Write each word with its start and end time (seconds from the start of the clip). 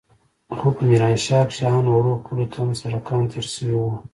خو 0.57 0.67
په 0.75 0.81
ميرانشاه 0.89 1.47
کښې 1.49 1.65
ان 1.75 1.85
وړو 1.89 2.13
کليو 2.25 2.51
ته 2.51 2.57
هم 2.61 2.69
سړکان 2.81 3.23
تېر 3.31 3.45
سوي 3.53 3.75
وو. 3.79 3.91